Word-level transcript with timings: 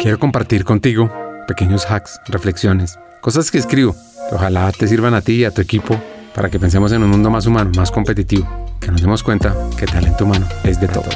Quiero 0.00 0.18
compartir 0.18 0.64
contigo 0.64 1.12
pequeños 1.46 1.90
hacks, 1.90 2.20
reflexiones, 2.28 2.98
cosas 3.20 3.50
que 3.50 3.58
escribo 3.58 3.96
que 4.28 4.34
ojalá 4.34 4.70
te 4.72 4.86
sirvan 4.86 5.14
a 5.14 5.22
ti 5.22 5.32
y 5.32 5.44
a 5.44 5.50
tu 5.50 5.60
equipo 5.60 6.00
para 6.34 6.50
que 6.50 6.60
pensemos 6.60 6.92
en 6.92 7.02
un 7.02 7.10
mundo 7.10 7.30
más 7.30 7.46
humano, 7.46 7.70
más 7.76 7.90
competitivo, 7.90 8.46
que 8.80 8.90
nos 8.90 9.00
demos 9.00 9.22
cuenta 9.22 9.54
que 9.76 9.86
talento 9.86 10.24
humano 10.24 10.46
es 10.64 10.80
de 10.80 10.88
todo. 10.88 11.08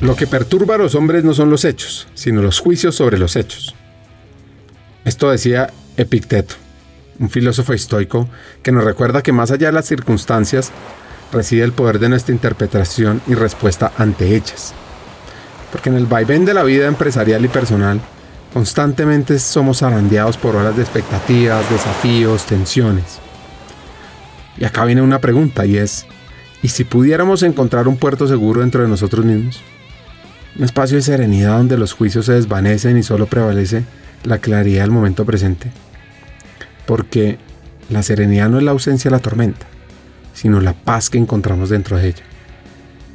Lo 0.00 0.16
que 0.16 0.26
perturba 0.26 0.76
a 0.76 0.78
los 0.78 0.94
hombres 0.94 1.24
no 1.24 1.34
son 1.34 1.50
los 1.50 1.64
hechos, 1.64 2.08
sino 2.14 2.42
los 2.42 2.58
juicios 2.58 2.94
sobre 2.94 3.18
los 3.18 3.36
hechos. 3.36 3.74
Esto 5.04 5.30
decía 5.30 5.70
Epicteto, 5.96 6.54
un 7.18 7.28
filósofo 7.28 7.72
estoico 7.72 8.28
que 8.62 8.72
nos 8.72 8.84
recuerda 8.84 9.22
que 9.22 9.32
más 9.32 9.50
allá 9.50 9.66
de 9.68 9.72
las 9.72 9.86
circunstancias 9.86 10.72
reside 11.32 11.64
el 11.64 11.72
poder 11.72 11.98
de 11.98 12.08
nuestra 12.08 12.34
interpretación 12.34 13.20
y 13.26 13.34
respuesta 13.34 13.92
ante 13.98 14.34
ellas. 14.34 14.74
Porque 15.72 15.88
en 15.88 15.96
el 15.96 16.06
vaivén 16.06 16.44
de 16.44 16.54
la 16.54 16.62
vida 16.62 16.86
empresarial 16.86 17.44
y 17.44 17.48
personal, 17.48 18.00
constantemente 18.52 19.38
somos 19.38 19.82
arandeados 19.82 20.36
por 20.36 20.54
horas 20.54 20.76
de 20.76 20.82
expectativas, 20.82 21.68
desafíos, 21.70 22.44
tensiones. 22.44 23.18
Y 24.58 24.64
acá 24.64 24.84
viene 24.84 25.02
una 25.02 25.18
pregunta 25.18 25.64
y 25.64 25.78
es, 25.78 26.06
¿y 26.62 26.68
si 26.68 26.84
pudiéramos 26.84 27.42
encontrar 27.42 27.88
un 27.88 27.96
puerto 27.96 28.28
seguro 28.28 28.60
dentro 28.60 28.82
de 28.82 28.88
nosotros 28.88 29.24
mismos? 29.24 29.60
Un 30.58 30.64
espacio 30.64 30.98
de 30.98 31.02
serenidad 31.02 31.56
donde 31.56 31.78
los 31.78 31.94
juicios 31.94 32.26
se 32.26 32.34
desvanecen 32.34 32.98
y 32.98 33.02
solo 33.02 33.26
prevalece 33.26 33.84
la 34.24 34.38
claridad 34.38 34.82
del 34.82 34.90
momento 34.90 35.24
presente. 35.24 35.72
Porque 36.84 37.38
la 37.88 38.02
serenidad 38.02 38.50
no 38.50 38.58
es 38.58 38.64
la 38.64 38.72
ausencia 38.72 39.10
de 39.10 39.16
la 39.16 39.22
tormenta, 39.22 39.66
sino 40.34 40.60
la 40.60 40.74
paz 40.74 41.08
que 41.08 41.16
encontramos 41.16 41.70
dentro 41.70 41.96
de 41.96 42.08
ella. 42.08 42.22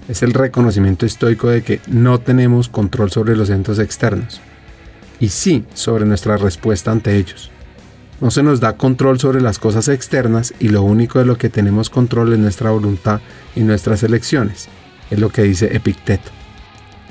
Es 0.08 0.24
el 0.24 0.34
reconocimiento 0.34 1.06
estoico 1.06 1.50
de 1.50 1.64
que 1.64 1.82
no 1.88 2.20
tenemos 2.20 2.70
control 2.70 3.12
sobre 3.12 3.36
los 3.36 3.50
eventos 3.50 3.77
externos, 3.80 4.40
y 5.20 5.30
sí 5.30 5.66
sobre 5.74 6.05
nuestra 6.05 6.38
respuesta 6.38 6.91
ante 6.91 7.18
ellos. 7.18 7.52
No 8.20 8.32
se 8.32 8.41
nos 8.41 8.60
da 8.60 8.77
control 8.77 9.20
sobre 9.20 9.41
las 9.41 9.60
cosas 9.60 9.90
externas 9.90 10.54
y 10.60 10.70
lo 10.70 10.82
único 10.82 11.20
de 11.20 11.26
lo 11.26 11.38
que 11.38 11.49
tenemos 11.49 11.90
control 11.90 12.34
es 12.34 12.40
nuestra 12.40 12.72
voluntad 12.72 13.20
y 13.55 13.62
nuestras 13.62 14.02
elecciones, 14.02 14.70
es 15.12 15.20
lo 15.20 15.30
que 15.30 15.44
dice 15.44 15.76
Epicteto. 15.76 16.32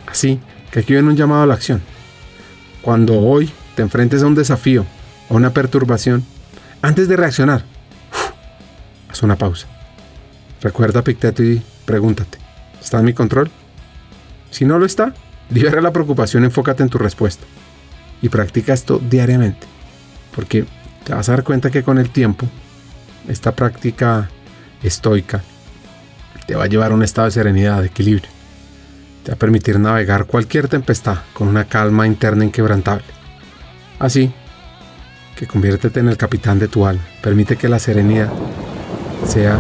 Así 0.06 0.41
que 0.70 0.81
aquí 0.81 0.94
viene 0.94 1.08
un 1.08 1.16
llamado 1.16 1.42
a 1.42 1.47
la 1.47 1.55
acción. 1.55 1.83
Cuando 2.83 3.20
hoy 3.20 3.50
te 3.75 3.83
enfrentes 3.83 4.22
a 4.22 4.27
un 4.27 4.34
desafío, 4.34 4.84
a 5.28 5.34
una 5.34 5.50
perturbación, 5.50 6.25
antes 6.83 7.08
de 7.08 7.16
reaccionar, 7.16 7.64
haz 9.08 9.22
una 9.22 9.36
pausa. 9.36 9.66
Recuerda 10.60 11.00
Epicteto 11.00 11.42
y 11.42 11.62
pregúntate, 11.84 12.38
¿está 12.86 13.00
en 13.00 13.04
mi 13.04 13.14
control? 13.14 13.50
Si 14.50 14.64
no 14.64 14.78
lo 14.78 14.86
está, 14.86 15.12
libera 15.50 15.80
la 15.80 15.92
preocupación, 15.92 16.44
enfócate 16.44 16.84
en 16.84 16.88
tu 16.88 16.98
respuesta. 16.98 17.44
Y 18.22 18.28
practica 18.28 18.72
esto 18.72 19.00
diariamente, 19.10 19.66
porque 20.34 20.64
te 21.04 21.12
vas 21.12 21.28
a 21.28 21.32
dar 21.32 21.42
cuenta 21.42 21.70
que 21.70 21.82
con 21.82 21.98
el 21.98 22.10
tiempo, 22.10 22.46
esta 23.28 23.56
práctica 23.56 24.30
estoica 24.84 25.42
te 26.46 26.54
va 26.54 26.64
a 26.64 26.68
llevar 26.68 26.92
a 26.92 26.94
un 26.94 27.02
estado 27.02 27.26
de 27.26 27.32
serenidad, 27.32 27.80
de 27.80 27.88
equilibrio. 27.88 28.30
Te 29.24 29.32
va 29.32 29.34
a 29.34 29.38
permitir 29.38 29.80
navegar 29.80 30.26
cualquier 30.26 30.68
tempestad 30.68 31.18
con 31.32 31.48
una 31.48 31.64
calma 31.64 32.06
interna 32.06 32.44
inquebrantable. 32.44 33.06
Así 33.98 34.32
que 35.34 35.48
conviértete 35.48 35.98
en 35.98 36.08
el 36.08 36.16
capitán 36.16 36.60
de 36.60 36.68
tu 36.68 36.86
alma. 36.86 37.02
Permite 37.20 37.56
que 37.56 37.68
la 37.68 37.80
serenidad 37.80 38.30
sea 39.26 39.58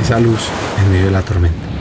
esa 0.00 0.18
luz 0.18 0.40
en 0.82 0.92
medio 0.92 1.06
de 1.06 1.12
la 1.12 1.22
tormenta. 1.22 1.77